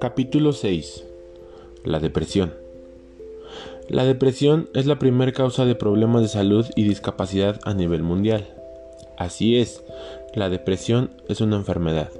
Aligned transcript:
Capítulo 0.00 0.52
6. 0.52 1.04
La 1.84 1.98
depresión. 1.98 2.54
La 3.88 4.04
depresión 4.04 4.68
es 4.74 4.86
la 4.86 4.98
primera 4.98 5.32
causa 5.32 5.64
de 5.64 5.74
problemas 5.74 6.22
de 6.22 6.28
salud 6.28 6.66
y 6.76 6.84
discapacidad 6.84 7.58
a 7.64 7.74
nivel 7.74 8.02
mundial. 8.02 8.46
Así 9.18 9.58
es, 9.58 9.82
la 10.34 10.48
depresión 10.50 11.10
es 11.28 11.40
una 11.40 11.56
enfermedad. 11.56 12.12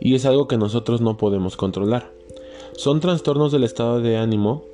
Y 0.00 0.14
es 0.14 0.26
algo 0.26 0.48
que 0.48 0.56
nosotros 0.56 1.00
no 1.00 1.16
podemos 1.16 1.56
controlar. 1.56 2.10
Son 2.72 3.00
trastornos 3.00 3.52
del 3.52 3.64
estado 3.64 4.00
de 4.00 4.16
ánimo 4.16 4.64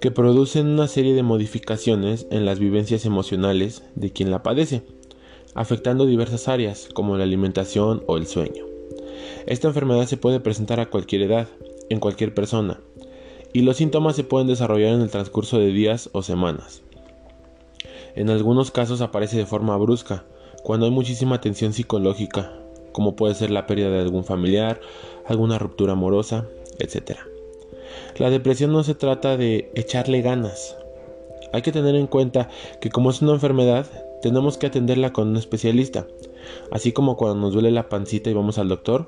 que 0.00 0.10
producen 0.10 0.66
una 0.66 0.88
serie 0.88 1.14
de 1.14 1.22
modificaciones 1.22 2.26
en 2.30 2.44
las 2.44 2.58
vivencias 2.58 3.06
emocionales 3.06 3.82
de 3.94 4.12
quien 4.12 4.30
la 4.30 4.42
padece, 4.42 4.82
afectando 5.54 6.06
diversas 6.06 6.48
áreas 6.48 6.88
como 6.92 7.16
la 7.16 7.24
alimentación 7.24 8.02
o 8.06 8.16
el 8.16 8.26
sueño. 8.26 8.64
Esta 9.46 9.68
enfermedad 9.68 10.06
se 10.06 10.16
puede 10.16 10.40
presentar 10.40 10.80
a 10.80 10.90
cualquier 10.90 11.22
edad, 11.22 11.48
en 11.90 12.00
cualquier 12.00 12.34
persona, 12.34 12.80
y 13.52 13.62
los 13.62 13.76
síntomas 13.76 14.16
se 14.16 14.24
pueden 14.24 14.48
desarrollar 14.48 14.94
en 14.94 15.00
el 15.00 15.10
transcurso 15.10 15.58
de 15.58 15.68
días 15.68 16.10
o 16.12 16.22
semanas. 16.22 16.82
En 18.16 18.30
algunos 18.30 18.70
casos 18.70 19.00
aparece 19.00 19.36
de 19.36 19.46
forma 19.46 19.76
brusca, 19.76 20.24
cuando 20.62 20.86
hay 20.86 20.92
muchísima 20.92 21.40
tensión 21.40 21.72
psicológica, 21.72 22.52
como 22.92 23.16
puede 23.16 23.34
ser 23.34 23.50
la 23.50 23.66
pérdida 23.66 23.90
de 23.90 24.00
algún 24.00 24.24
familiar, 24.24 24.80
alguna 25.26 25.58
ruptura 25.58 25.92
amorosa, 25.92 26.46
etc. 26.78 27.18
La 28.16 28.30
depresión 28.30 28.72
no 28.72 28.82
se 28.84 28.94
trata 28.94 29.36
de 29.36 29.70
echarle 29.74 30.22
ganas. 30.22 30.76
Hay 31.54 31.62
que 31.62 31.70
tener 31.70 31.94
en 31.94 32.08
cuenta 32.08 32.48
que 32.80 32.90
como 32.90 33.10
es 33.10 33.22
una 33.22 33.30
enfermedad, 33.30 33.86
tenemos 34.20 34.58
que 34.58 34.66
atenderla 34.66 35.12
con 35.12 35.28
un 35.28 35.36
especialista. 35.36 36.04
Así 36.72 36.90
como 36.90 37.16
cuando 37.16 37.40
nos 37.40 37.52
duele 37.52 37.70
la 37.70 37.88
pancita 37.88 38.28
y 38.28 38.34
vamos 38.34 38.58
al 38.58 38.68
doctor, 38.68 39.06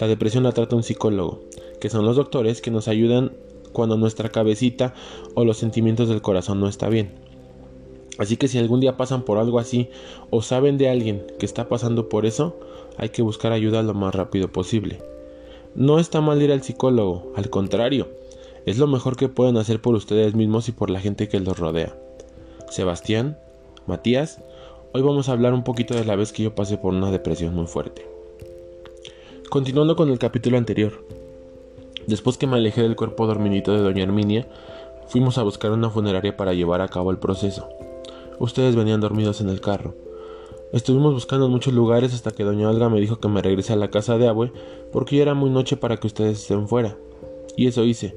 la 0.00 0.08
depresión 0.08 0.42
la 0.42 0.50
trata 0.50 0.74
un 0.74 0.82
psicólogo, 0.82 1.44
que 1.80 1.90
son 1.90 2.04
los 2.04 2.16
doctores 2.16 2.60
que 2.60 2.72
nos 2.72 2.88
ayudan 2.88 3.30
cuando 3.72 3.96
nuestra 3.96 4.30
cabecita 4.30 4.92
o 5.34 5.44
los 5.44 5.58
sentimientos 5.58 6.08
del 6.08 6.20
corazón 6.20 6.58
no 6.58 6.66
está 6.66 6.88
bien. 6.88 7.12
Así 8.18 8.36
que 8.36 8.48
si 8.48 8.58
algún 8.58 8.80
día 8.80 8.96
pasan 8.96 9.22
por 9.22 9.38
algo 9.38 9.60
así 9.60 9.88
o 10.30 10.42
saben 10.42 10.78
de 10.78 10.88
alguien 10.88 11.24
que 11.38 11.46
está 11.46 11.68
pasando 11.68 12.08
por 12.08 12.26
eso, 12.26 12.58
hay 12.96 13.10
que 13.10 13.22
buscar 13.22 13.52
ayuda 13.52 13.84
lo 13.84 13.94
más 13.94 14.12
rápido 14.12 14.50
posible. 14.50 14.98
No 15.76 16.00
está 16.00 16.20
mal 16.20 16.42
ir 16.42 16.50
al 16.50 16.64
psicólogo, 16.64 17.32
al 17.36 17.50
contrario, 17.50 18.08
es 18.66 18.78
lo 18.78 18.86
mejor 18.86 19.16
que 19.16 19.28
pueden 19.28 19.56
hacer 19.56 19.80
por 19.80 19.94
ustedes 19.94 20.34
mismos 20.34 20.68
y 20.68 20.72
por 20.72 20.90
la 20.90 21.00
gente 21.00 21.28
que 21.28 21.40
los 21.40 21.58
rodea. 21.58 21.96
Sebastián, 22.70 23.38
Matías, 23.86 24.40
hoy 24.92 25.02
vamos 25.02 25.28
a 25.28 25.32
hablar 25.32 25.52
un 25.52 25.64
poquito 25.64 25.94
de 25.94 26.04
la 26.04 26.16
vez 26.16 26.32
que 26.32 26.42
yo 26.42 26.54
pasé 26.54 26.78
por 26.78 26.94
una 26.94 27.10
depresión 27.10 27.54
muy 27.54 27.66
fuerte. 27.66 28.06
Continuando 29.50 29.96
con 29.96 30.10
el 30.10 30.18
capítulo 30.18 30.56
anterior, 30.56 31.04
después 32.06 32.38
que 32.38 32.46
me 32.46 32.56
alejé 32.56 32.82
del 32.82 32.96
cuerpo 32.96 33.26
dorminito 33.26 33.72
de 33.72 33.82
doña 33.82 34.02
Herminia, 34.02 34.48
fuimos 35.08 35.38
a 35.38 35.42
buscar 35.42 35.70
una 35.70 35.90
funeraria 35.90 36.36
para 36.36 36.54
llevar 36.54 36.80
a 36.80 36.88
cabo 36.88 37.10
el 37.10 37.18
proceso. 37.18 37.68
Ustedes 38.38 38.74
venían 38.74 39.00
dormidos 39.00 39.40
en 39.40 39.48
el 39.48 39.60
carro. 39.60 39.94
Estuvimos 40.72 41.14
buscando 41.14 41.46
en 41.46 41.52
muchos 41.52 41.72
lugares 41.72 42.14
hasta 42.14 42.32
que 42.32 42.42
doña 42.42 42.68
Olga 42.68 42.88
me 42.88 43.00
dijo 43.00 43.20
que 43.20 43.28
me 43.28 43.42
regrese 43.42 43.74
a 43.74 43.76
la 43.76 43.90
casa 43.90 44.18
de 44.18 44.26
Abue 44.26 44.52
porque 44.90 45.16
ya 45.16 45.22
era 45.22 45.34
muy 45.34 45.50
noche 45.50 45.76
para 45.76 45.98
que 45.98 46.08
ustedes 46.08 46.40
estén 46.40 46.66
fuera. 46.66 46.96
Y 47.56 47.68
eso 47.68 47.84
hice. 47.84 48.16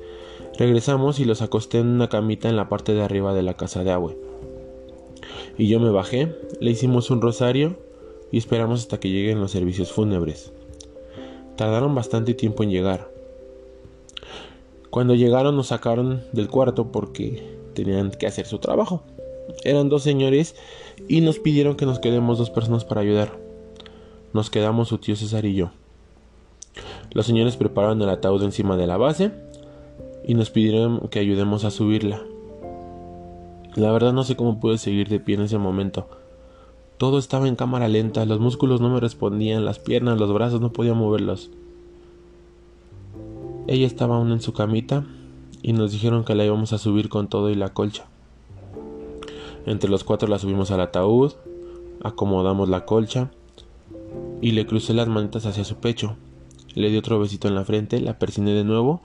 Regresamos 0.57 1.19
y 1.19 1.25
los 1.25 1.43
acosté 1.43 1.77
en 1.77 1.87
una 1.87 2.09
camita 2.09 2.49
en 2.49 2.55
la 2.55 2.67
parte 2.67 2.93
de 2.93 3.03
arriba 3.03 3.35
de 3.35 3.43
la 3.43 3.53
casa 3.53 3.83
de 3.83 3.91
Abue. 3.91 4.17
Y 5.55 5.67
yo 5.67 5.79
me 5.79 5.91
bajé, 5.91 6.35
le 6.59 6.71
hicimos 6.71 7.11
un 7.11 7.21
rosario 7.21 7.77
y 8.31 8.39
esperamos 8.39 8.81
hasta 8.81 8.99
que 8.99 9.09
lleguen 9.09 9.39
los 9.39 9.51
servicios 9.51 9.91
fúnebres. 9.91 10.51
Tardaron 11.57 11.93
bastante 11.93 12.33
tiempo 12.33 12.63
en 12.63 12.71
llegar. 12.71 13.11
Cuando 14.89 15.13
llegaron 15.13 15.55
nos 15.55 15.67
sacaron 15.67 16.23
del 16.31 16.47
cuarto 16.47 16.91
porque 16.91 17.43
tenían 17.75 18.09
que 18.09 18.25
hacer 18.25 18.47
su 18.47 18.57
trabajo. 18.57 19.03
Eran 19.63 19.89
dos 19.89 20.01
señores 20.01 20.55
y 21.07 21.21
nos 21.21 21.37
pidieron 21.37 21.75
que 21.75 21.85
nos 21.85 21.99
quedemos 21.99 22.39
dos 22.39 22.49
personas 22.49 22.83
para 22.83 23.01
ayudar. 23.01 23.37
Nos 24.33 24.49
quedamos 24.49 24.87
su 24.87 24.97
tío 24.97 25.15
César 25.15 25.45
y 25.45 25.53
yo. 25.53 25.69
Los 27.11 27.27
señores 27.27 27.57
prepararon 27.57 28.01
el 28.01 28.09
ataúd 28.09 28.43
encima 28.43 28.75
de 28.75 28.87
la 28.87 28.97
base 28.97 29.31
y 30.27 30.33
nos 30.33 30.49
pidieron 30.49 31.07
que 31.07 31.19
ayudemos 31.19 31.63
a 31.63 31.71
subirla. 31.71 32.21
La 33.75 33.91
verdad 33.91 34.11
no 34.11 34.25
sé 34.25 34.35
cómo 34.35 34.59
pude 34.59 34.77
seguir 34.77 35.07
de 35.07 35.21
pie 35.21 35.35
en 35.35 35.41
ese 35.41 35.57
momento. 35.57 36.09
Todo 36.97 37.17
estaba 37.17 37.47
en 37.47 37.55
cámara 37.55 37.87
lenta, 37.87 38.25
los 38.25 38.39
músculos 38.39 38.81
no 38.81 38.89
me 38.89 38.99
respondían, 38.99 39.63
las 39.63 39.79
piernas, 39.79 40.19
los 40.19 40.33
brazos 40.33 40.59
no 40.59 40.73
podía 40.73 40.93
moverlos. 40.93 41.49
Ella 43.67 43.87
estaba 43.87 44.17
aún 44.17 44.33
en 44.33 44.41
su 44.41 44.51
camita 44.51 45.05
y 45.61 45.71
nos 45.71 45.93
dijeron 45.93 46.25
que 46.25 46.35
la 46.35 46.43
íbamos 46.43 46.73
a 46.73 46.77
subir 46.77 47.07
con 47.07 47.29
todo 47.29 47.49
y 47.49 47.55
la 47.55 47.73
colcha. 47.73 48.05
Entre 49.65 49.89
los 49.89 50.03
cuatro 50.03 50.27
la 50.27 50.39
subimos 50.39 50.71
al 50.71 50.81
ataúd, 50.81 51.33
acomodamos 52.03 52.67
la 52.67 52.85
colcha 52.85 53.31
y 54.41 54.51
le 54.51 54.65
crucé 54.65 54.93
las 54.93 55.07
manitas 55.07 55.45
hacia 55.45 55.63
su 55.63 55.75
pecho. 55.77 56.17
Le 56.73 56.89
di 56.89 56.97
otro 56.97 57.17
besito 57.17 57.47
en 57.47 57.55
la 57.55 57.63
frente, 57.63 58.01
la 58.01 58.19
persiné 58.19 58.51
de 58.51 58.65
nuevo 58.65 59.01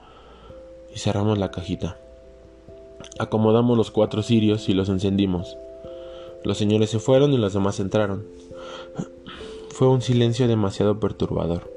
y 0.93 0.99
cerramos 0.99 1.37
la 1.37 1.51
cajita. 1.51 1.97
Acomodamos 3.19 3.77
los 3.77 3.91
cuatro 3.91 4.23
cirios 4.23 4.69
y 4.69 4.73
los 4.73 4.89
encendimos. 4.89 5.57
Los 6.43 6.57
señores 6.57 6.89
se 6.89 6.99
fueron 6.99 7.33
y 7.33 7.37
los 7.37 7.53
demás 7.53 7.79
entraron. 7.79 8.25
Fue 9.69 9.87
un 9.87 10.01
silencio 10.01 10.47
demasiado 10.47 10.99
perturbador. 10.99 11.71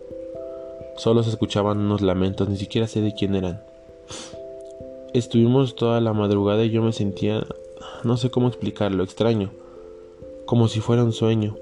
Solo 0.97 1.23
se 1.23 1.31
escuchaban 1.31 1.79
unos 1.79 2.01
lamentos, 2.01 2.49
ni 2.49 2.57
siquiera 2.57 2.87
sé 2.87 3.01
de 3.01 3.15
quién 3.15 3.35
eran. 3.35 3.63
Estuvimos 5.15 5.77
toda 5.77 6.01
la 6.01 6.13
madrugada 6.13 6.65
y 6.65 6.71
yo 6.71 6.83
me 6.83 6.93
sentía 6.93 7.47
no 8.05 8.17
sé 8.17 8.31
cómo 8.31 8.49
explicarlo, 8.49 9.03
extraño, 9.03 9.51
como 10.45 10.69
si 10.69 10.81
fuera 10.81 11.05
un 11.05 11.13
sueño. 11.13 11.57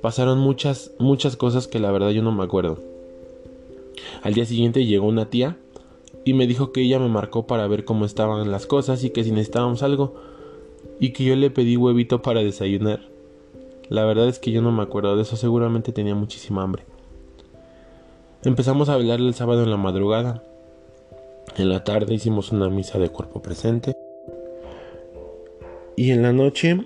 Pasaron 0.00 0.38
muchas, 0.38 0.92
muchas 0.98 1.36
cosas 1.36 1.66
que 1.66 1.80
la 1.80 1.90
verdad 1.90 2.10
yo 2.10 2.22
no 2.22 2.32
me 2.32 2.44
acuerdo. 2.44 2.78
Al 4.22 4.34
día 4.34 4.44
siguiente 4.44 4.86
llegó 4.86 5.06
una 5.06 5.28
tía 5.28 5.56
y 6.24 6.34
me 6.34 6.46
dijo 6.46 6.72
que 6.72 6.82
ella 6.82 6.98
me 6.98 7.08
marcó 7.08 7.46
para 7.46 7.66
ver 7.66 7.84
cómo 7.84 8.04
estaban 8.04 8.50
las 8.50 8.66
cosas 8.66 9.02
y 9.04 9.10
que 9.10 9.24
si 9.24 9.30
necesitábamos 9.30 9.82
algo 9.82 10.14
y 11.00 11.12
que 11.12 11.24
yo 11.24 11.36
le 11.36 11.50
pedí 11.50 11.76
huevito 11.76 12.22
para 12.22 12.40
desayunar. 12.40 13.00
La 13.88 14.04
verdad 14.04 14.28
es 14.28 14.38
que 14.38 14.50
yo 14.50 14.60
no 14.60 14.70
me 14.72 14.82
acuerdo 14.82 15.16
de 15.16 15.22
eso, 15.22 15.36
seguramente 15.36 15.92
tenía 15.92 16.14
muchísima 16.14 16.62
hambre. 16.62 16.84
Empezamos 18.44 18.88
a 18.88 18.94
hablar 18.94 19.20
el 19.20 19.34
sábado 19.34 19.62
en 19.62 19.70
la 19.70 19.76
madrugada. 19.76 20.42
En 21.56 21.70
la 21.70 21.84
tarde 21.84 22.14
hicimos 22.14 22.52
una 22.52 22.68
misa 22.68 22.98
de 22.98 23.08
cuerpo 23.08 23.40
presente. 23.40 23.96
Y 25.96 26.10
en 26.12 26.22
la 26.22 26.32
noche, 26.32 26.84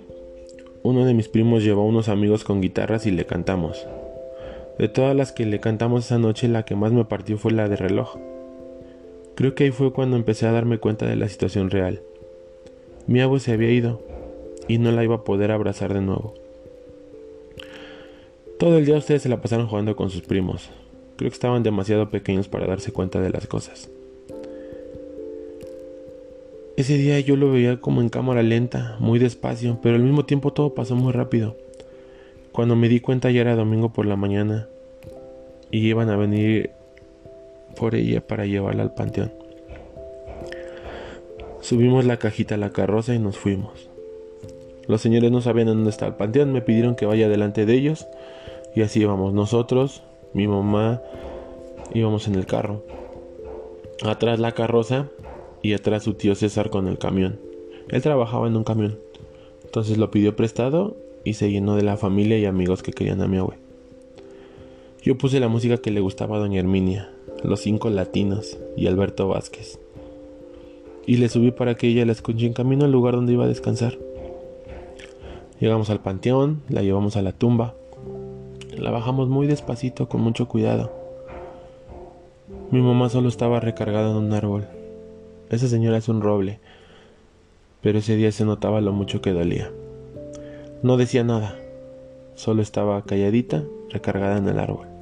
uno 0.81 1.05
de 1.05 1.13
mis 1.13 1.27
primos 1.27 1.63
llevó 1.63 1.81
a 1.81 1.85
unos 1.85 2.09
amigos 2.09 2.43
con 2.43 2.61
guitarras 2.61 3.05
y 3.05 3.11
le 3.11 3.25
cantamos. 3.25 3.85
De 4.79 4.87
todas 4.87 5.15
las 5.15 5.31
que 5.31 5.45
le 5.45 5.59
cantamos 5.59 6.05
esa 6.05 6.17
noche, 6.17 6.47
la 6.47 6.63
que 6.63 6.75
más 6.75 6.91
me 6.91 7.05
partió 7.05 7.37
fue 7.37 7.51
la 7.51 7.69
de 7.69 7.75
reloj. 7.75 8.17
Creo 9.35 9.55
que 9.55 9.63
ahí 9.63 9.71
fue 9.71 9.91
cuando 9.91 10.15
empecé 10.15 10.45
a 10.45 10.51
darme 10.51 10.77
cuenta 10.77 11.07
de 11.07 11.15
la 11.15 11.27
situación 11.27 11.69
real. 11.69 12.01
Mi 13.07 13.19
abuelo 13.19 13.39
se 13.39 13.51
había 13.51 13.71
ido 13.71 14.01
y 14.67 14.77
no 14.77 14.91
la 14.91 15.03
iba 15.03 15.15
a 15.15 15.23
poder 15.23 15.51
abrazar 15.51 15.93
de 15.93 16.01
nuevo. 16.01 16.35
Todo 18.59 18.77
el 18.77 18.85
día 18.85 18.97
ustedes 18.97 19.23
se 19.23 19.29
la 19.29 19.41
pasaron 19.41 19.67
jugando 19.67 19.95
con 19.95 20.09
sus 20.09 20.21
primos. 20.21 20.69
Creo 21.17 21.29
que 21.29 21.33
estaban 21.33 21.63
demasiado 21.63 22.09
pequeños 22.09 22.47
para 22.47 22.67
darse 22.67 22.91
cuenta 22.91 23.19
de 23.19 23.31
las 23.31 23.47
cosas. 23.47 23.89
Ese 26.77 26.97
día 26.97 27.19
yo 27.19 27.35
lo 27.35 27.51
veía 27.51 27.81
como 27.81 28.01
en 28.01 28.09
cámara 28.09 28.41
lenta, 28.41 28.97
muy 28.99 29.19
despacio, 29.19 29.79
pero 29.81 29.95
al 29.95 30.01
mismo 30.01 30.25
tiempo 30.25 30.53
todo 30.53 30.73
pasó 30.73 30.95
muy 30.95 31.11
rápido. 31.11 31.55
Cuando 32.51 32.75
me 32.75 32.87
di 32.87 32.99
cuenta 32.99 33.31
ya 33.31 33.41
era 33.41 33.55
domingo 33.55 33.89
por 33.89 34.05
la 34.05 34.15
mañana 34.15 34.67
y 35.71 35.87
iban 35.87 36.09
a 36.09 36.17
venir 36.17 36.71
por 37.73 37.95
ella 37.95 38.25
para 38.25 38.45
llevarla 38.45 38.83
al 38.83 38.93
panteón. 38.93 39.31
Subimos 41.61 42.05
la 42.05 42.17
cajita 42.17 42.55
a 42.55 42.57
la 42.57 42.71
carroza 42.71 43.15
y 43.15 43.19
nos 43.19 43.37
fuimos. 43.37 43.89
Los 44.87 45.01
señores 45.01 45.31
no 45.31 45.41
sabían 45.41 45.67
dónde 45.67 45.89
estaba 45.89 46.09
el 46.11 46.17
panteón, 46.17 46.51
me 46.51 46.61
pidieron 46.61 46.95
que 46.95 47.05
vaya 47.05 47.29
delante 47.29 47.65
de 47.65 47.73
ellos 47.73 48.07
y 48.75 48.81
así 48.81 49.01
íbamos 49.01 49.33
nosotros, 49.33 50.03
mi 50.33 50.47
mamá, 50.47 51.01
íbamos 51.93 52.27
en 52.27 52.35
el 52.35 52.45
carro. 52.45 52.83
Atrás 54.03 54.39
la 54.39 54.51
carroza 54.51 55.07
y 55.61 55.73
atrás 55.73 56.03
su 56.03 56.15
tío 56.15 56.35
César 56.35 56.69
con 56.69 56.87
el 56.87 56.97
camión. 56.97 57.39
Él 57.89 58.01
trabajaba 58.01 58.47
en 58.47 58.57
un 58.57 58.63
camión. 58.63 58.99
Entonces 59.63 59.97
lo 59.97 60.11
pidió 60.11 60.35
prestado 60.35 60.97
y 61.23 61.33
se 61.35 61.49
llenó 61.49 61.75
de 61.75 61.83
la 61.83 61.97
familia 61.97 62.37
y 62.37 62.45
amigos 62.45 62.83
que 62.83 62.91
querían 62.91 63.21
a 63.21 63.27
mi 63.27 63.37
abue. 63.37 63.55
Yo 65.01 65.17
puse 65.17 65.39
la 65.39 65.47
música 65.47 65.77
que 65.77 65.91
le 65.91 65.99
gustaba 65.99 66.37
a 66.37 66.39
doña 66.39 66.59
Herminia, 66.59 67.12
Los 67.43 67.59
Cinco 67.59 67.89
Latinos 67.89 68.57
y 68.77 68.87
Alberto 68.87 69.27
Vázquez. 69.27 69.77
Y 71.05 71.17
le 71.17 71.27
subí 71.27 71.51
para 71.51 71.75
que 71.75 71.87
ella 71.87 72.05
la 72.05 72.13
escuche 72.13 72.45
en 72.45 72.53
camino 72.53 72.85
al 72.85 72.91
lugar 72.91 73.15
donde 73.15 73.33
iba 73.33 73.43
a 73.43 73.49
descansar. 73.49 73.97
Llegamos 75.59 75.89
al 75.89 75.99
panteón, 75.99 76.61
la 76.69 76.81
llevamos 76.83 77.17
a 77.17 77.21
la 77.21 77.33
tumba. 77.33 77.75
La 78.77 78.91
bajamos 78.91 79.27
muy 79.27 79.45
despacito, 79.45 80.07
con 80.07 80.21
mucho 80.21 80.47
cuidado. 80.47 80.91
Mi 82.71 82.81
mamá 82.81 83.09
solo 83.09 83.27
estaba 83.27 83.59
recargada 83.59 84.11
en 84.11 84.17
un 84.17 84.33
árbol. 84.33 84.65
Esa 85.49 85.67
señora 85.67 85.97
es 85.97 86.07
un 86.07 86.21
roble, 86.21 86.59
pero 87.81 87.99
ese 87.99 88.15
día 88.15 88.31
se 88.31 88.45
notaba 88.45 88.79
lo 88.79 88.93
mucho 88.93 89.21
que 89.21 89.33
dolía. 89.33 89.69
No 90.81 90.95
decía 90.95 91.23
nada, 91.25 91.57
solo 92.35 92.61
estaba 92.61 93.03
calladita, 93.03 93.63
recargada 93.89 94.37
en 94.37 94.47
el 94.47 94.59
árbol. 94.59 94.92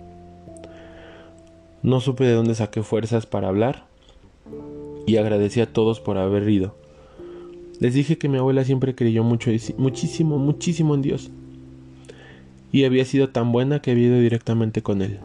No 1.83 1.99
supe 1.99 2.23
de 2.23 2.33
dónde 2.33 2.55
saqué 2.55 2.83
fuerzas 2.83 3.25
para 3.25 3.47
hablar 3.47 3.87
y 5.07 5.17
agradecí 5.17 5.61
a 5.61 5.71
todos 5.71 5.99
por 5.99 6.17
haber 6.17 6.47
ido. 6.47 6.75
Les 7.79 7.95
dije 7.95 8.17
que 8.19 8.29
mi 8.29 8.37
abuela 8.37 8.63
siempre 8.63 8.93
creyó 8.93 9.23
mucho, 9.23 9.49
muchísimo, 9.77 10.37
muchísimo 10.37 10.93
en 10.93 11.01
Dios. 11.01 11.31
Y 12.71 12.85
había 12.85 13.03
sido 13.05 13.29
tan 13.29 13.51
buena 13.51 13.81
que 13.81 13.91
había 13.91 14.07
ido 14.07 14.19
directamente 14.19 14.83
con 14.83 15.01
él. 15.01 15.19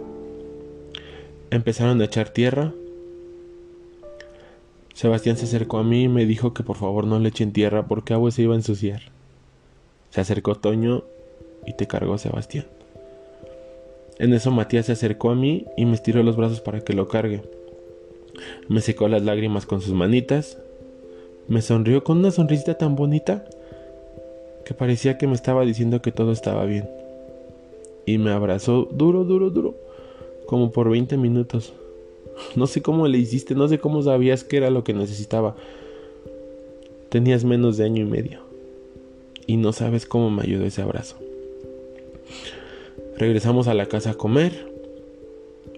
Empezaron 1.50 2.00
a 2.00 2.04
echar 2.06 2.30
tierra. 2.30 2.72
Sebastián 4.94 5.36
se 5.36 5.44
acercó 5.44 5.78
a 5.78 5.84
mí 5.84 6.04
y 6.04 6.08
me 6.08 6.24
dijo 6.24 6.54
que 6.54 6.62
por 6.62 6.76
favor 6.76 7.06
no 7.06 7.18
le 7.18 7.28
echen 7.28 7.52
tierra 7.52 7.86
porque 7.86 8.14
agua 8.14 8.30
se 8.30 8.42
iba 8.42 8.54
a 8.54 8.56
ensuciar. 8.56 9.02
Se 10.08 10.22
acercó 10.22 10.54
Toño 10.54 11.04
y 11.66 11.74
te 11.74 11.86
cargó 11.86 12.16
Sebastián. 12.16 12.64
En 14.18 14.32
eso 14.32 14.50
Matías 14.50 14.86
se 14.86 14.92
acercó 14.92 15.30
a 15.30 15.34
mí 15.34 15.66
y 15.76 15.84
me 15.84 15.94
estiró 15.94 16.22
los 16.22 16.36
brazos 16.36 16.60
para 16.60 16.80
que 16.80 16.94
lo 16.94 17.08
cargue. 17.08 17.42
Me 18.68 18.80
secó 18.80 19.08
las 19.08 19.22
lágrimas 19.22 19.66
con 19.66 19.80
sus 19.80 19.92
manitas 19.92 20.58
me 21.48 21.62
sonrió 21.62 22.02
con 22.02 22.18
una 22.18 22.32
sonrisita 22.32 22.74
tan 22.74 22.96
bonita 22.96 23.44
que 24.64 24.74
parecía 24.74 25.16
que 25.16 25.28
me 25.28 25.34
estaba 25.34 25.64
diciendo 25.64 26.02
que 26.02 26.10
todo 26.10 26.32
estaba 26.32 26.64
bien. 26.64 26.88
Y 28.04 28.18
me 28.18 28.32
abrazó 28.32 28.88
duro, 28.90 29.24
duro, 29.24 29.50
duro, 29.50 29.76
como 30.46 30.72
por 30.72 30.90
20 30.90 31.16
minutos. 31.16 31.72
No 32.56 32.66
sé 32.66 32.82
cómo 32.82 33.06
le 33.06 33.18
hiciste, 33.18 33.54
no 33.54 33.68
sé 33.68 33.78
cómo 33.78 34.02
sabías 34.02 34.42
que 34.42 34.56
era 34.56 34.70
lo 34.70 34.82
que 34.82 34.92
necesitaba. 34.92 35.54
Tenías 37.10 37.44
menos 37.44 37.76
de 37.76 37.84
año 37.84 38.02
y 38.02 38.06
medio. 38.06 38.40
Y 39.46 39.56
no 39.56 39.72
sabes 39.72 40.04
cómo 40.04 40.30
me 40.30 40.42
ayudó 40.42 40.64
ese 40.64 40.82
abrazo. 40.82 41.16
Regresamos 43.18 43.68
a 43.68 43.74
la 43.74 43.86
casa 43.86 44.10
a 44.10 44.14
comer. 44.14 44.72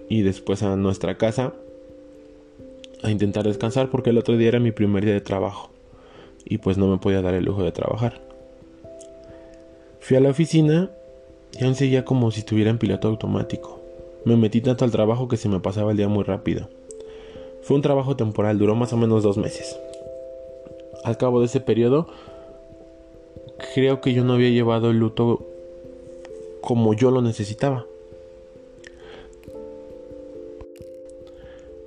Y 0.07 0.23
después 0.23 0.63
a 0.63 0.75
nuestra 0.75 1.17
casa 1.17 1.53
a 3.03 3.11
intentar 3.11 3.45
descansar 3.45 3.89
porque 3.89 4.09
el 4.09 4.17
otro 4.17 4.37
día 4.37 4.49
era 4.49 4.59
mi 4.59 4.71
primer 4.71 5.05
día 5.05 5.13
de 5.13 5.21
trabajo 5.21 5.69
y 6.45 6.57
pues 6.57 6.77
no 6.77 6.87
me 6.87 6.97
podía 6.97 7.21
dar 7.21 7.33
el 7.33 7.45
lujo 7.45 7.63
de 7.63 7.71
trabajar. 7.71 8.21
Fui 9.99 10.17
a 10.17 10.19
la 10.19 10.29
oficina 10.29 10.89
y 11.57 11.63
aún 11.63 11.75
seguía 11.75 12.05
como 12.05 12.31
si 12.31 12.39
estuviera 12.39 12.71
en 12.71 12.77
piloto 12.77 13.07
automático. 13.07 13.79
Me 14.25 14.35
metí 14.35 14.61
tanto 14.61 14.83
al 14.83 14.91
trabajo 14.91 15.27
que 15.27 15.37
se 15.37 15.49
me 15.49 15.59
pasaba 15.59 15.91
el 15.91 15.97
día 15.97 16.07
muy 16.07 16.23
rápido. 16.23 16.69
Fue 17.61 17.75
un 17.75 17.81
trabajo 17.81 18.15
temporal, 18.15 18.57
duró 18.57 18.75
más 18.75 18.93
o 18.93 18.97
menos 18.97 19.23
dos 19.23 19.37
meses. 19.37 19.79
Al 21.03 21.17
cabo 21.17 21.39
de 21.39 21.45
ese 21.45 21.59
periodo, 21.59 22.07
creo 23.73 24.01
que 24.01 24.13
yo 24.13 24.23
no 24.23 24.33
había 24.33 24.49
llevado 24.49 24.89
el 24.89 24.97
luto 24.97 25.45
como 26.61 26.93
yo 26.93 27.11
lo 27.11 27.21
necesitaba. 27.21 27.85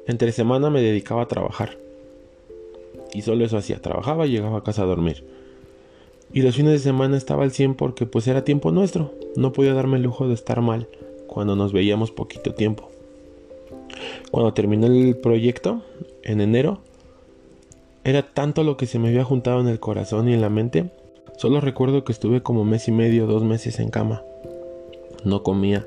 Entre 0.07 0.33
semana 0.33 0.71
me 0.71 0.83
dedicaba 0.83 1.23
a 1.23 1.29
trabajar. 1.29 1.79
Y 3.15 3.23
solo 3.23 3.45
eso 3.45 3.57
hacía, 3.57 3.81
trabajaba 3.81 4.27
y 4.27 4.31
llegaba 4.31 4.59
a 4.59 4.65
casa 4.65 4.83
a 4.83 4.87
dormir. 4.87 5.25
Y 6.33 6.43
los 6.43 6.57
fines 6.57 6.73
de 6.73 6.79
semana 6.79 7.17
estaba 7.17 7.45
al 7.45 7.53
100 7.53 7.75
porque 7.75 8.07
pues 8.07 8.27
era 8.27 8.45
tiempo 8.45 8.73
nuestro. 8.73 9.13
No 9.37 9.53
podía 9.53 9.75
darme 9.75 9.99
el 9.99 10.03
lujo 10.03 10.29
de 10.29 10.35
estar 10.35 10.61
mal 10.61 10.89
cuando 11.27 11.57
nos 11.57 11.73
veíamos 11.73 12.11
poquito 12.11 12.55
tiempo. 12.55 12.91
Cuando 14.31 14.55
terminé 14.55 14.87
el 14.87 15.17
proyecto, 15.17 15.83
en 16.23 16.41
enero, 16.41 16.81
era 18.05 18.23
tanto 18.23 18.65
lo 18.65 18.77
que 18.77 18.87
se 18.87 18.99
me 18.99 19.09
había 19.09 19.25
juntado 19.25 19.61
en 19.61 19.69
el 19.69 19.79
corazón 19.79 20.29
y 20.29 20.35
en 20.35 20.41
la 20.41 20.49
mente. 20.49 20.91
Solo 21.37 21.61
recuerdo 21.61 22.05
que 22.05 22.13
estuve 22.13 22.43
como 22.43 22.65
mes 22.65 22.89
y 22.89 22.93
medio, 22.93 23.27
dos 23.27 23.45
meses 23.45 23.79
en 23.79 23.91
cama. 23.91 24.23
No 25.25 25.43
comía, 25.43 25.87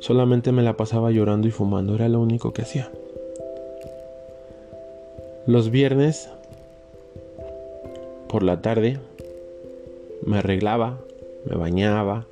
Solamente 0.00 0.50
me 0.50 0.62
la 0.62 0.78
pasaba 0.78 1.10
llorando 1.10 1.46
y 1.46 1.50
fumando, 1.50 1.94
era 1.94 2.08
lo 2.08 2.20
único 2.20 2.54
que 2.54 2.62
hacía. 2.62 2.90
Los 5.46 5.70
viernes, 5.70 6.30
por 8.26 8.42
la 8.42 8.62
tarde, 8.62 8.98
me 10.24 10.38
arreglaba, 10.38 10.98
me 11.44 11.54
bañaba, 11.54 12.24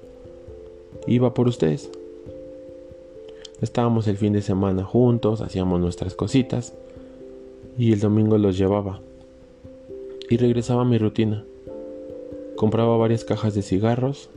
iba 1.06 1.34
por 1.34 1.46
ustedes. 1.46 1.90
Estábamos 3.60 4.08
el 4.08 4.16
fin 4.16 4.32
de 4.32 4.40
semana 4.40 4.82
juntos, 4.82 5.42
hacíamos 5.42 5.78
nuestras 5.78 6.14
cositas 6.14 6.72
y 7.76 7.92
el 7.92 8.00
domingo 8.00 8.38
los 8.38 8.56
llevaba. 8.56 9.00
Y 10.30 10.38
regresaba 10.38 10.82
a 10.82 10.86
mi 10.86 10.96
rutina. 10.96 11.44
Compraba 12.56 12.96
varias 12.96 13.24
cajas 13.24 13.54
de 13.54 13.62
cigarros 13.62 14.30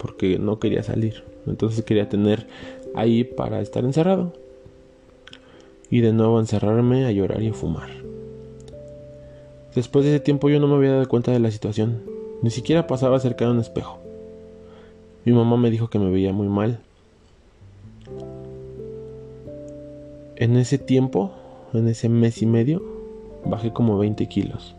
porque 0.00 0.38
no 0.38 0.58
quería 0.58 0.82
salir. 0.82 1.22
Entonces 1.46 1.84
quería 1.84 2.08
tener 2.08 2.46
ahí 2.94 3.24
para 3.24 3.60
estar 3.60 3.84
encerrado. 3.84 4.32
Y 5.90 6.00
de 6.00 6.12
nuevo 6.12 6.40
encerrarme 6.40 7.04
a 7.04 7.12
llorar 7.12 7.42
y 7.42 7.48
a 7.48 7.52
fumar. 7.52 7.90
Después 9.74 10.04
de 10.04 10.14
ese 10.14 10.20
tiempo 10.20 10.48
yo 10.48 10.58
no 10.58 10.68
me 10.68 10.76
había 10.76 10.92
dado 10.92 11.08
cuenta 11.08 11.32
de 11.32 11.40
la 11.40 11.50
situación. 11.50 12.02
Ni 12.42 12.50
siquiera 12.50 12.86
pasaba 12.86 13.20
cerca 13.20 13.44
de 13.44 13.50
un 13.50 13.60
espejo. 13.60 13.98
Mi 15.24 15.32
mamá 15.32 15.56
me 15.56 15.70
dijo 15.70 15.90
que 15.90 15.98
me 15.98 16.10
veía 16.10 16.32
muy 16.32 16.48
mal. 16.48 16.80
En 20.36 20.56
ese 20.56 20.78
tiempo, 20.78 21.32
en 21.74 21.86
ese 21.88 22.08
mes 22.08 22.40
y 22.40 22.46
medio, 22.46 22.82
bajé 23.44 23.72
como 23.72 23.98
20 23.98 24.26
kilos. 24.28 24.74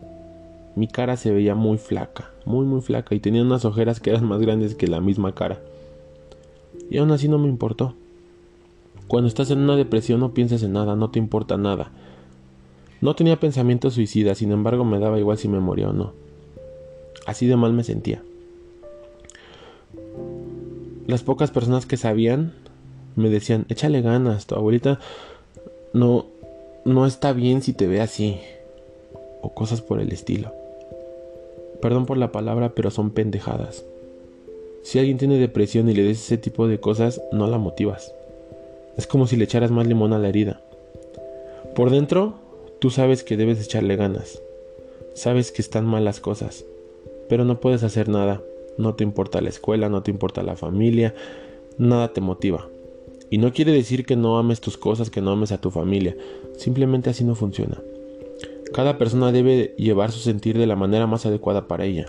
Mi 0.74 0.88
cara 0.88 1.16
se 1.16 1.30
veía 1.30 1.54
muy 1.54 1.78
flaca, 1.78 2.30
muy 2.44 2.64
muy 2.66 2.80
flaca 2.80 3.14
y 3.14 3.20
tenía 3.20 3.42
unas 3.42 3.64
ojeras 3.64 4.00
que 4.00 4.10
eran 4.10 4.26
más 4.26 4.40
grandes 4.40 4.74
que 4.74 4.86
la 4.86 5.00
misma 5.00 5.34
cara 5.34 5.60
y 6.90 6.98
aún 6.98 7.10
así 7.10 7.26
no 7.26 7.38
me 7.38 7.48
importó. 7.48 7.94
Cuando 9.08 9.28
estás 9.28 9.50
en 9.50 9.60
una 9.60 9.76
depresión 9.76 10.20
no 10.20 10.34
piensas 10.34 10.62
en 10.62 10.74
nada, 10.74 10.96
no 10.96 11.10
te 11.10 11.18
importa 11.18 11.56
nada. 11.56 11.90
No 13.00 13.14
tenía 13.14 13.40
pensamientos 13.40 13.94
suicidas, 13.94 14.38
sin 14.38 14.52
embargo 14.52 14.84
me 14.84 14.98
daba 14.98 15.18
igual 15.18 15.38
si 15.38 15.48
me 15.48 15.58
moría 15.58 15.88
o 15.88 15.92
no. 15.92 16.12
Así 17.26 17.46
de 17.46 17.56
mal 17.56 17.72
me 17.72 17.82
sentía. 17.82 18.22
Las 21.06 21.22
pocas 21.22 21.50
personas 21.50 21.86
que 21.86 21.96
sabían 21.96 22.52
me 23.16 23.28
decían, 23.28 23.66
échale 23.68 24.02
ganas, 24.02 24.46
tu 24.46 24.54
abuelita 24.54 24.98
no, 25.92 26.26
no 26.84 27.06
está 27.06 27.32
bien 27.32 27.62
si 27.62 27.72
te 27.72 27.86
ve 27.86 28.00
así. 28.00 28.38
O 29.42 29.54
cosas 29.54 29.80
por 29.80 29.98
el 29.98 30.12
estilo. 30.12 30.52
Perdón 31.82 32.06
por 32.06 32.16
la 32.16 32.30
palabra, 32.30 32.74
pero 32.76 32.92
son 32.92 33.10
pendejadas. 33.10 33.84
Si 34.82 35.00
alguien 35.00 35.18
tiene 35.18 35.36
depresión 35.36 35.88
y 35.88 35.94
le 35.94 36.04
des 36.04 36.20
ese 36.20 36.38
tipo 36.38 36.68
de 36.68 36.78
cosas, 36.78 37.20
no 37.32 37.48
la 37.48 37.58
motivas. 37.58 38.14
Es 38.96 39.08
como 39.08 39.26
si 39.26 39.36
le 39.36 39.44
echaras 39.44 39.72
más 39.72 39.86
limón 39.86 40.12
a 40.12 40.18
la 40.18 40.28
herida. 40.28 40.60
Por 41.74 41.90
dentro, 41.90 42.34
tú 42.78 42.90
sabes 42.90 43.24
que 43.24 43.36
debes 43.36 43.60
echarle 43.60 43.96
ganas. 43.96 44.40
Sabes 45.14 45.50
que 45.50 45.60
están 45.60 45.84
mal 45.84 46.04
las 46.04 46.20
cosas, 46.20 46.64
pero 47.28 47.44
no 47.44 47.58
puedes 47.58 47.82
hacer 47.82 48.08
nada. 48.08 48.40
No 48.78 48.94
te 48.94 49.02
importa 49.02 49.40
la 49.40 49.48
escuela, 49.48 49.88
no 49.88 50.04
te 50.04 50.12
importa 50.12 50.42
la 50.44 50.56
familia, 50.56 51.14
nada 51.78 52.12
te 52.12 52.20
motiva. 52.20 52.68
Y 53.28 53.38
no 53.38 53.52
quiere 53.52 53.72
decir 53.72 54.06
que 54.06 54.14
no 54.14 54.38
ames 54.38 54.60
tus 54.60 54.76
cosas, 54.76 55.10
que 55.10 55.20
no 55.20 55.32
ames 55.32 55.50
a 55.50 55.60
tu 55.60 55.70
familia. 55.70 56.16
Simplemente 56.56 57.10
así 57.10 57.24
no 57.24 57.34
funciona. 57.34 57.82
Cada 58.72 58.96
persona 58.96 59.32
debe 59.32 59.74
llevar 59.76 60.12
su 60.12 60.20
sentir 60.20 60.56
de 60.56 60.66
la 60.66 60.76
manera 60.76 61.06
más 61.06 61.26
adecuada 61.26 61.68
para 61.68 61.84
ella. 61.84 62.06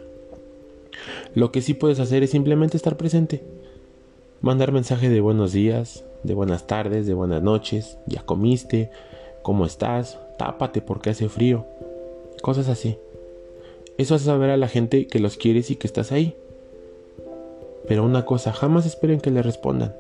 Lo 1.35 1.51
que 1.51 1.61
sí 1.61 1.73
puedes 1.73 1.99
hacer 1.99 2.23
es 2.23 2.29
simplemente 2.29 2.77
estar 2.77 2.95
presente. 2.95 3.43
Mandar 4.41 4.71
mensaje 4.71 5.09
de 5.09 5.19
buenos 5.19 5.51
días, 5.51 6.05
de 6.23 6.33
buenas 6.33 6.67
tardes, 6.67 7.05
de 7.05 7.13
buenas 7.13 7.41
noches, 7.43 7.97
ya 8.07 8.21
comiste, 8.23 8.91
cómo 9.41 9.65
estás, 9.65 10.19
tápate 10.37 10.81
porque 10.81 11.09
hace 11.09 11.27
frío. 11.27 11.65
Cosas 12.41 12.69
así. 12.69 12.97
Eso 13.97 14.15
hace 14.15 14.25
saber 14.25 14.49
a 14.49 14.57
la 14.57 14.67
gente 14.67 15.07
que 15.07 15.19
los 15.19 15.37
quieres 15.37 15.69
y 15.69 15.75
que 15.75 15.87
estás 15.87 16.11
ahí. 16.11 16.35
Pero 17.87 18.03
una 18.05 18.25
cosa, 18.25 18.53
jamás 18.53 18.85
esperen 18.85 19.19
que 19.19 19.31
le 19.31 19.43
respondan, 19.43 19.95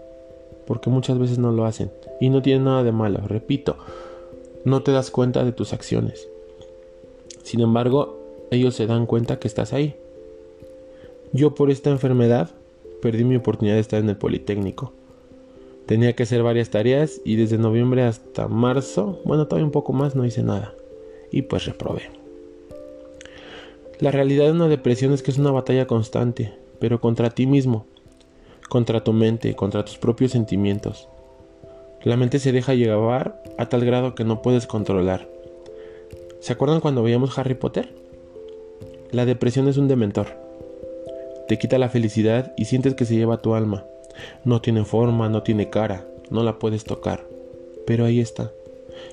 porque 0.65 0.89
muchas 0.89 1.19
veces 1.19 1.39
no 1.39 1.51
lo 1.51 1.65
hacen. 1.65 1.91
Y 2.21 2.29
no 2.29 2.41
tiene 2.41 2.63
nada 2.63 2.83
de 2.83 2.93
malo, 2.93 3.19
repito, 3.27 3.75
no 4.63 4.81
te 4.81 4.91
das 4.91 5.11
cuenta 5.11 5.43
de 5.43 5.51
tus 5.51 5.73
acciones. 5.73 6.29
Sin 7.43 7.59
embargo, 7.59 8.19
ellos 8.51 8.75
se 8.75 8.87
dan 8.87 9.05
cuenta 9.05 9.37
que 9.37 9.47
estás 9.47 9.73
ahí. 9.73 9.95
Yo 11.31 11.55
por 11.55 11.69
esta 11.69 11.89
enfermedad 11.89 12.51
perdí 13.01 13.23
mi 13.23 13.35
oportunidad 13.35 13.75
de 13.75 13.81
estar 13.81 13.99
en 13.99 14.09
el 14.09 14.17
Politécnico. 14.17 14.93
Tenía 15.85 16.13
que 16.13 16.23
hacer 16.23 16.41
varias 16.43 16.69
tareas 16.69 17.19
y 17.25 17.35
desde 17.35 17.57
noviembre 17.57 18.03
hasta 18.03 18.47
marzo, 18.47 19.19
bueno, 19.25 19.47
todavía 19.47 19.65
un 19.65 19.71
poco 19.71 19.91
más, 19.91 20.15
no 20.15 20.25
hice 20.25 20.41
nada. 20.41 20.73
Y 21.31 21.43
pues 21.43 21.65
reprobé. 21.65 22.03
La 23.99 24.11
realidad 24.11 24.45
de 24.45 24.51
una 24.51 24.67
depresión 24.67 25.11
es 25.11 25.21
que 25.21 25.31
es 25.31 25.37
una 25.37 25.51
batalla 25.51 25.87
constante, 25.87 26.53
pero 26.79 27.01
contra 27.01 27.29
ti 27.29 27.45
mismo, 27.47 27.85
contra 28.69 29.03
tu 29.03 29.13
mente, 29.13 29.55
contra 29.55 29.83
tus 29.83 29.97
propios 29.97 30.31
sentimientos. 30.31 31.09
La 32.03 32.17
mente 32.17 32.39
se 32.39 32.51
deja 32.51 32.73
llevar 32.73 33.41
a 33.57 33.67
tal 33.69 33.85
grado 33.85 34.15
que 34.15 34.23
no 34.23 34.41
puedes 34.41 34.67
controlar. 34.67 35.32
¿Se 36.43 36.51
acuerdan 36.51 36.81
cuando 36.81 37.03
veíamos 37.03 37.39
Harry 37.39 37.53
Potter? 37.53 37.95
La 39.11 39.25
depresión 39.25 39.69
es 39.69 39.77
un 39.77 39.87
dementor. 39.87 40.27
Te 41.47 41.57
quita 41.57 41.77
la 41.77 41.87
felicidad 41.87 42.51
y 42.57 42.65
sientes 42.65 42.95
que 42.95 43.05
se 43.05 43.15
lleva 43.15 43.41
tu 43.41 43.55
alma. 43.55 43.85
No 44.43 44.59
tiene 44.59 44.83
forma, 44.83 45.29
no 45.29 45.41
tiene 45.41 45.69
cara, 45.69 46.05
no 46.31 46.43
la 46.43 46.59
puedes 46.59 46.83
tocar. 46.83 47.25
Pero 47.87 48.03
ahí 48.03 48.19
está. 48.19 48.51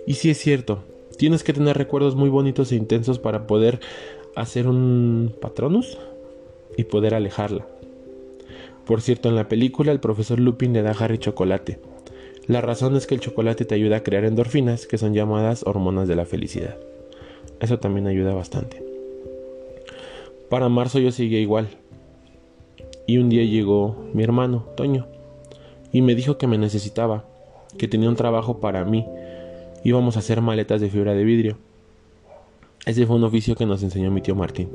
Y 0.09 0.15
si 0.15 0.31
es 0.31 0.39
cierto, 0.39 0.83
tienes 1.19 1.45
que 1.45 1.53
tener 1.53 1.79
recuerdos 1.79 2.17
muy 2.17 2.31
bonitos 2.31 2.73
e 2.73 2.75
intensos 2.75 3.21
para 3.21 3.47
poder 3.47 3.79
hacer 4.35 4.67
un 4.67 5.33
patronus 5.41 5.99
y 6.77 6.83
poder 6.83 7.15
alejarla. 7.15 7.65
Por 8.87 9.03
cierto, 9.03 9.29
en 9.29 9.37
la 9.37 9.47
película 9.47 9.93
el 9.93 10.01
profesor 10.01 10.41
Lupin 10.41 10.73
le 10.73 10.83
da 10.83 10.91
a 10.91 11.05
Harry 11.05 11.19
chocolate 11.19 11.79
la 12.49 12.61
razón 12.61 12.97
es 12.97 13.07
que 13.07 13.15
el 13.15 13.21
chocolate 13.21 13.65
te 13.65 13.77
ayuda 13.77 13.99
a 13.99 14.03
crear 14.03 14.25
endorfinas, 14.25 14.89
que 14.89 14.99
son 14.99 15.15
llamadas 15.15 15.63
hormonas 15.65 16.09
de 16.09 16.17
la 16.17 16.27
felicidad. 16.27 16.77
Eso 17.61 17.79
también 17.79 18.07
ayuda 18.07 18.35
bastante. 18.35 18.83
Para 20.49 20.69
marzo 20.69 20.99
yo 20.99 21.13
seguía 21.13 21.39
igual. 21.39 21.69
Y 23.07 23.19
un 23.19 23.29
día 23.29 23.45
llegó 23.45 23.97
mi 24.13 24.23
hermano, 24.23 24.67
Toño, 24.77 25.07
y 25.93 26.03
me 26.03 26.15
dijo 26.15 26.39
que 26.39 26.47
me 26.47 26.59
necesitaba, 26.59 27.25
que 27.79 27.89
tenía 27.89 28.09
un 28.09 28.17
trabajo 28.17 28.61
para 28.61 28.85
mí. 28.85 29.07
Íbamos 29.85 30.17
a 30.17 30.21
hacer 30.21 30.41
maletas 30.41 30.81
de 30.81 30.91
fibra 30.91 31.15
de 31.15 31.25
vidrio. 31.25 31.59
Ese 32.87 33.07
fue 33.07 33.17
un 33.17 33.25
oficio 33.25 33.57
que 33.57 33.67
nos 33.67 33.83
enseñó 33.83 34.11
mi 34.11 34.23
tío 34.23 34.35
Martín. 34.35 34.71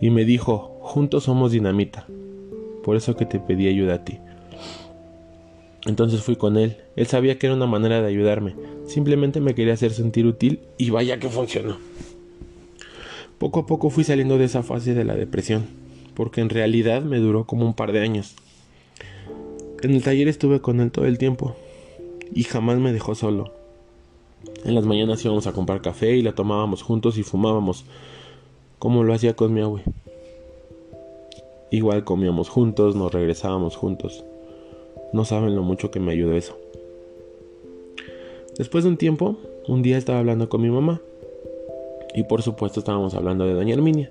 Y 0.00 0.10
me 0.10 0.24
dijo, 0.24 0.78
juntos 0.80 1.24
somos 1.24 1.52
dinamita. 1.52 2.06
Por 2.82 2.96
eso 2.96 3.16
que 3.16 3.26
te 3.26 3.38
pedí 3.38 3.68
ayuda 3.68 3.94
a 3.94 4.04
ti. 4.04 4.18
Entonces 5.86 6.22
fui 6.22 6.36
con 6.36 6.56
él. 6.56 6.76
Él 6.96 7.06
sabía 7.06 7.38
que 7.38 7.46
era 7.46 7.56
una 7.56 7.66
manera 7.66 8.00
de 8.00 8.08
ayudarme. 8.08 8.54
Simplemente 8.86 9.40
me 9.40 9.54
quería 9.54 9.74
hacer 9.74 9.92
sentir 9.92 10.26
útil 10.26 10.60
y 10.76 10.90
vaya 10.90 11.18
que 11.18 11.28
funcionó. 11.28 11.78
Poco 13.38 13.60
a 13.60 13.66
poco 13.66 13.90
fui 13.90 14.02
saliendo 14.02 14.36
de 14.36 14.46
esa 14.46 14.62
fase 14.62 14.94
de 14.94 15.04
la 15.04 15.14
depresión, 15.14 15.66
porque 16.14 16.40
en 16.40 16.48
realidad 16.48 17.02
me 17.02 17.18
duró 17.18 17.44
como 17.44 17.64
un 17.64 17.74
par 17.74 17.92
de 17.92 18.00
años. 18.00 18.34
En 19.80 19.94
el 19.94 20.02
taller 20.02 20.26
estuve 20.26 20.60
con 20.60 20.80
él 20.80 20.90
todo 20.90 21.06
el 21.06 21.18
tiempo 21.18 21.54
y 22.34 22.42
jamás 22.42 22.78
me 22.78 22.92
dejó 22.92 23.14
solo. 23.14 23.52
En 24.64 24.74
las 24.74 24.84
mañanas 24.84 25.24
íbamos 25.24 25.46
a 25.46 25.52
comprar 25.52 25.82
café 25.82 26.16
y 26.16 26.22
la 26.22 26.34
tomábamos 26.34 26.82
juntos 26.82 27.16
y 27.16 27.22
fumábamos, 27.22 27.84
como 28.80 29.04
lo 29.04 29.14
hacía 29.14 29.36
con 29.36 29.54
mi 29.54 29.60
abue. 29.60 29.82
Igual 31.70 32.02
comíamos 32.02 32.48
juntos, 32.48 32.96
nos 32.96 33.12
regresábamos 33.12 33.76
juntos. 33.76 34.24
No 35.12 35.24
saben 35.24 35.54
lo 35.56 35.62
mucho 35.62 35.90
que 35.90 36.00
me 36.00 36.12
ayudó 36.12 36.34
eso. 36.34 36.56
Después 38.58 38.84
de 38.84 38.90
un 38.90 38.96
tiempo, 38.96 39.36
un 39.68 39.82
día 39.82 39.96
estaba 39.96 40.18
hablando 40.18 40.48
con 40.48 40.60
mi 40.60 40.70
mamá. 40.70 41.00
Y 42.14 42.24
por 42.24 42.42
supuesto 42.42 42.80
estábamos 42.80 43.14
hablando 43.14 43.46
de 43.46 43.54
doña 43.54 43.74
Herminia. 43.74 44.10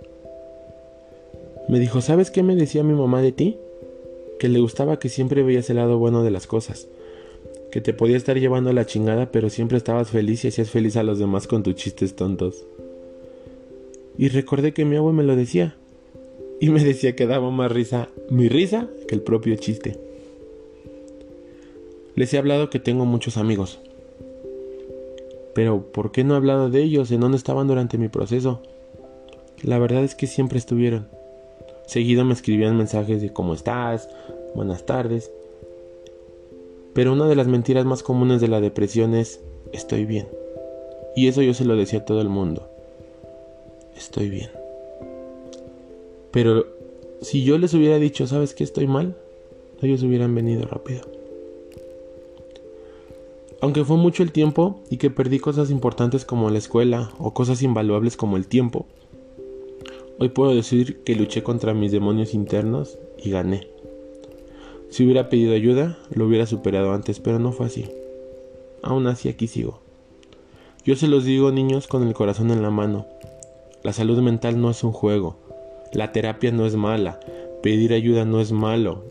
Me 1.67 1.79
dijo, 1.79 1.99
¿sabes 1.99 2.31
qué 2.31 2.43
me 2.43 2.55
decía 2.55 2.83
mi 2.83 2.93
mamá 2.93 3.21
de 3.21 3.33
ti? 3.33 3.57
Que 4.39 4.47
le 4.47 4.59
gustaba 4.59 4.99
que 4.99 5.09
siempre 5.09 5.43
veías 5.43 5.69
el 5.69 5.75
lado 5.75 5.97
bueno 5.97 6.23
de 6.23 6.31
las 6.31 6.47
cosas. 6.47 6.87
Que 7.71 7.81
te 7.81 7.93
podía 7.93 8.15
estar 8.15 8.39
llevando 8.39 8.71
la 8.71 8.85
chingada, 8.85 9.31
pero 9.31 9.49
siempre 9.49 9.77
estabas 9.77 10.09
feliz 10.09 10.45
y 10.45 10.47
hacías 10.47 10.69
feliz 10.69 10.95
a 10.95 11.03
los 11.03 11.19
demás 11.19 11.47
con 11.47 11.63
tus 11.63 11.75
chistes 11.75 12.15
tontos. 12.15 12.65
Y 14.17 14.29
recordé 14.29 14.73
que 14.73 14.85
mi 14.85 14.95
abuelo 14.95 15.17
me 15.17 15.23
lo 15.23 15.35
decía. 15.35 15.75
Y 16.61 16.69
me 16.69 16.83
decía 16.83 17.15
que 17.15 17.27
daba 17.27 17.51
más 17.51 17.71
risa 17.71 18.09
mi 18.29 18.47
risa 18.47 18.87
que 19.07 19.15
el 19.15 19.21
propio 19.21 19.55
chiste. 19.57 20.06
Les 22.17 22.33
he 22.33 22.39
hablado 22.39 22.71
que 22.71 22.79
tengo 22.79 23.05
muchos 23.05 23.37
amigos. 23.37 23.77
Pero 25.53 25.83
¿por 25.91 26.11
qué 26.11 26.23
no 26.23 26.33
he 26.33 26.37
hablado 26.37 26.67
de 26.67 26.81
ellos? 26.81 27.11
¿En 27.11 27.19
dónde 27.19 27.37
estaban 27.37 27.67
durante 27.67 27.99
mi 27.99 28.09
proceso? 28.09 28.59
La 29.61 29.77
verdad 29.77 30.03
es 30.03 30.15
que 30.15 30.25
siempre 30.25 30.57
estuvieron. 30.57 31.07
Seguido 31.85 32.25
me 32.25 32.33
escribían 32.33 32.75
mensajes 32.75 33.21
de 33.21 33.31
cómo 33.31 33.53
estás, 33.53 34.09
buenas 34.55 34.87
tardes. 34.87 35.31
Pero 36.95 37.13
una 37.13 37.27
de 37.27 37.35
las 37.35 37.45
mentiras 37.45 37.85
más 37.85 38.01
comunes 38.01 38.41
de 38.41 38.47
la 38.47 38.61
depresión 38.61 39.13
es 39.13 39.39
estoy 39.71 40.05
bien. 40.05 40.27
Y 41.15 41.27
eso 41.27 41.43
yo 41.43 41.53
se 41.53 41.65
lo 41.65 41.75
decía 41.75 41.99
a 41.99 42.05
todo 42.05 42.21
el 42.21 42.29
mundo. 42.29 42.67
Estoy 43.95 44.31
bien. 44.31 44.49
Pero 46.31 46.65
si 47.21 47.43
yo 47.43 47.59
les 47.59 47.75
hubiera 47.75 47.99
dicho, 47.99 48.25
¿sabes 48.25 48.55
que 48.55 48.63
estoy 48.63 48.87
mal? 48.87 49.15
Ellos 49.83 50.01
hubieran 50.01 50.33
venido 50.33 50.65
rápido. 50.65 51.16
Aunque 53.59 53.83
fue 53.83 53.97
mucho 53.97 54.21
el 54.21 54.31
tiempo 54.31 54.81
y 54.89 54.97
que 54.97 55.09
perdí 55.09 55.39
cosas 55.39 55.71
importantes 55.71 56.25
como 56.25 56.49
la 56.49 56.59
escuela 56.59 57.11
o 57.17 57.33
cosas 57.33 57.63
invaluables 57.63 58.15
como 58.15 58.37
el 58.37 58.47
tiempo, 58.47 58.85
hoy 60.19 60.29
puedo 60.29 60.53
decir 60.53 61.03
que 61.03 61.15
luché 61.15 61.41
contra 61.41 61.73
mis 61.73 61.91
demonios 61.91 62.35
internos 62.35 62.99
y 63.17 63.31
gané. 63.31 63.67
Si 64.89 65.03
hubiera 65.03 65.29
pedido 65.29 65.53
ayuda, 65.53 65.97
lo 66.13 66.27
hubiera 66.27 66.45
superado 66.45 66.93
antes, 66.93 67.19
pero 67.19 67.39
no 67.39 67.51
fue 67.51 67.65
así. 67.65 67.89
Aún 68.83 69.07
así 69.07 69.27
aquí 69.27 69.47
sigo. 69.47 69.79
Yo 70.85 70.95
se 70.95 71.07
los 71.07 71.25
digo 71.25 71.51
niños 71.51 71.87
con 71.87 72.07
el 72.07 72.13
corazón 72.13 72.51
en 72.51 72.61
la 72.61 72.69
mano. 72.69 73.07
La 73.83 73.91
salud 73.91 74.19
mental 74.19 74.61
no 74.61 74.69
es 74.69 74.83
un 74.83 74.93
juego. 74.93 75.35
La 75.93 76.11
terapia 76.11 76.51
no 76.51 76.65
es 76.65 76.75
mala. 76.75 77.19
Pedir 77.61 77.91
ayuda 77.91 78.23
no 78.23 78.39
es 78.39 78.51
malo. 78.51 79.03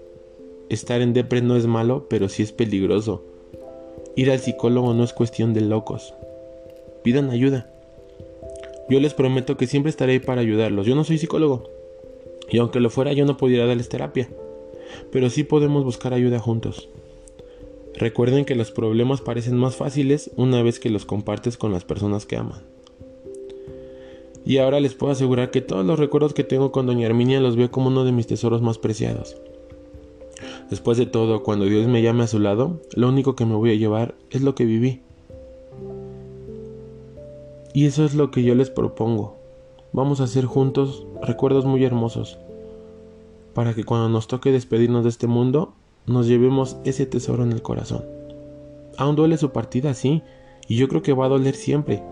Estar 0.68 1.00
en 1.00 1.12
depre 1.12 1.42
no 1.42 1.56
es 1.56 1.66
malo, 1.66 2.06
pero 2.08 2.28
sí 2.28 2.42
es 2.42 2.52
peligroso. 2.52 3.22
Ir 4.16 4.30
al 4.30 4.40
psicólogo 4.40 4.94
no 4.94 5.04
es 5.04 5.12
cuestión 5.12 5.52
de 5.52 5.61
locos. 5.61 6.14
Pidan 7.04 7.28
ayuda. 7.28 7.70
Yo 8.88 8.99
les 8.99 9.12
prometo 9.12 9.58
que 9.58 9.66
siempre 9.66 9.90
estaré 9.90 10.20
para 10.20 10.40
ayudarlos. 10.40 10.87
Yo 10.87 10.94
no 10.94 11.04
soy 11.04 11.18
psicólogo. 11.18 11.68
Y 12.50 12.56
aunque 12.56 12.80
lo 12.80 12.88
fuera, 12.88 13.12
yo 13.12 13.26
no 13.26 13.37
pudiera 13.37 13.66
darles 13.66 13.90
terapia. 13.90 14.28
Pero 15.12 15.28
sí 15.28 15.44
podemos 15.44 15.85
buscar 15.85 16.14
ayuda 16.14 16.38
juntos. 16.38 16.88
Recuerden 17.94 18.46
que 18.46 18.54
los 18.54 18.70
problemas 18.70 19.20
parecen 19.20 19.58
más 19.58 19.76
fáciles 19.76 20.30
una 20.37 20.62
vez 20.62 20.80
que 20.80 20.88
los 20.88 21.04
compartes 21.04 21.58
con 21.58 21.73
las 21.73 21.85
personas 21.85 22.25
que 22.25 22.37
aman. 22.37 22.62
Y 24.46 24.58
ahora 24.58 24.80
les 24.80 24.94
puedo 24.94 25.12
asegurar 25.12 25.50
que 25.50 25.61
todos 25.61 25.85
los 25.85 25.99
recuerdos 25.99 26.32
que 26.32 26.44
tengo 26.44 26.73
con 26.73 26.87
Doña 26.87 27.06
Herminia 27.06 27.40
los 27.40 27.56
veo 27.56 27.70
como 27.70 27.88
uno 27.88 28.04
de 28.04 28.12
mis 28.12 28.26
tesoros 28.26 28.62
más 28.62 28.78
preciados. 28.78 29.37
Después 30.70 30.99
de 30.99 31.06
todo, 31.06 31.44
cuando 31.44 31.66
Dios 31.66 31.87
me 31.87 32.02
llame 32.02 32.25
a 32.25 32.26
su 32.26 32.40
lado, 32.40 32.80
lo 32.94 33.08
único 33.08 33.37
que 33.37 33.46
me 33.46 33.54
voy 33.54 33.70
a 33.70 33.76
llevar 33.76 34.16
es 34.30 34.42
lo 34.42 34.54
que 34.56 34.64
viví. 34.64 35.00
Y 37.73 37.87
eso 37.87 38.04
es 38.04 38.14
lo 38.14 38.30
que 38.30 38.42
yo 38.42 38.54
les 38.54 38.70
propongo. 38.70 39.37
Vamos 39.92 40.20
a 40.20 40.25
hacer 40.25 40.44
juntos 40.44 41.06
recuerdos 41.23 41.66
muy 41.66 41.85
hermosos, 41.85 42.38
para 43.54 43.75
que 43.75 43.85
cuando 43.85 44.08
nos 44.08 44.26
toque 44.26 44.50
despedirnos 44.50 45.04
de 45.04 45.11
este 45.11 45.28
mundo, 45.28 45.73
nos 46.06 46.26
llevemos 46.26 46.78
ese 46.85 47.06
tesoro 47.06 47.44
en 47.44 47.52
el 47.52 47.62
corazón. 47.62 48.04
Aún 48.96 49.14
duele 49.14 49.38
su 49.38 49.50
partida, 49.50 49.94
sí, 49.94 50.23
y 50.66 50.76
yo 50.76 50.88
creo 50.88 51.02
que 51.02 51.12
va 51.12 51.26
a 51.26 51.30
doler 51.30 51.54
siempre. 51.54 52.02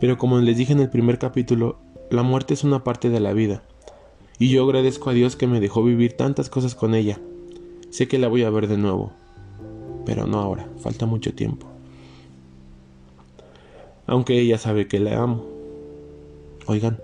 Pero 0.00 0.18
como 0.18 0.38
les 0.40 0.56
dije 0.56 0.72
en 0.72 0.80
el 0.80 0.90
primer 0.90 1.18
capítulo, 1.18 1.76
la 2.10 2.22
muerte 2.22 2.54
es 2.54 2.64
una 2.64 2.82
parte 2.82 3.10
de 3.10 3.20
la 3.20 3.32
vida. 3.32 3.62
Y 4.38 4.48
yo 4.50 4.64
agradezco 4.64 5.10
a 5.10 5.12
Dios 5.12 5.36
que 5.36 5.46
me 5.46 5.60
dejó 5.60 5.82
vivir 5.82 6.16
tantas 6.16 6.50
cosas 6.50 6.74
con 6.74 6.94
ella, 6.94 7.20
Sé 7.96 8.08
que 8.08 8.18
la 8.18 8.28
voy 8.28 8.42
a 8.42 8.50
ver 8.50 8.68
de 8.68 8.76
nuevo, 8.76 9.10
pero 10.04 10.26
no 10.26 10.38
ahora, 10.38 10.68
falta 10.80 11.06
mucho 11.06 11.32
tiempo. 11.32 11.66
Aunque 14.06 14.38
ella 14.38 14.58
sabe 14.58 14.86
que 14.86 15.00
la 15.00 15.18
amo. 15.18 15.46
Oigan, 16.66 16.98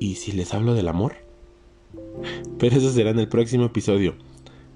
¿y 0.00 0.16
si 0.16 0.32
les 0.32 0.52
hablo 0.54 0.74
del 0.74 0.88
amor? 0.88 1.14
Pero 2.58 2.74
eso 2.74 2.90
será 2.90 3.10
en 3.10 3.20
el 3.20 3.28
próximo 3.28 3.66
episodio, 3.66 4.16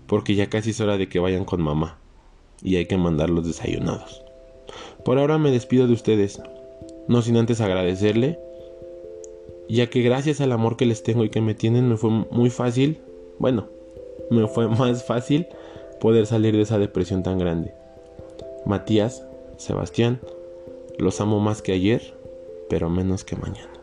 porque 0.06 0.36
ya 0.36 0.48
casi 0.48 0.70
es 0.70 0.80
hora 0.80 0.96
de 0.96 1.08
que 1.08 1.18
vayan 1.18 1.44
con 1.44 1.60
mamá 1.60 1.98
y 2.62 2.76
hay 2.76 2.86
que 2.86 2.98
mandarlos 2.98 3.48
desayunados. 3.48 4.22
Por 5.04 5.18
ahora 5.18 5.38
me 5.38 5.50
despido 5.50 5.88
de 5.88 5.94
ustedes, 5.94 6.40
no 7.08 7.20
sin 7.22 7.36
antes 7.36 7.60
agradecerle, 7.60 8.38
ya 9.68 9.90
que 9.90 10.02
gracias 10.02 10.40
al 10.40 10.52
amor 10.52 10.76
que 10.76 10.86
les 10.86 11.02
tengo 11.02 11.24
y 11.24 11.30
que 11.30 11.40
me 11.40 11.56
tienen 11.56 11.88
me 11.88 11.96
fue 11.96 12.10
muy 12.10 12.50
fácil, 12.50 13.00
bueno, 13.40 13.76
me 14.30 14.46
fue 14.46 14.68
más 14.68 15.04
fácil 15.04 15.48
poder 16.00 16.26
salir 16.26 16.54
de 16.56 16.62
esa 16.62 16.78
depresión 16.78 17.22
tan 17.22 17.38
grande. 17.38 17.74
Matías, 18.64 19.26
Sebastián, 19.56 20.20
los 20.98 21.20
amo 21.20 21.40
más 21.40 21.62
que 21.62 21.72
ayer, 21.72 22.14
pero 22.68 22.90
menos 22.90 23.24
que 23.24 23.36
mañana. 23.36 23.77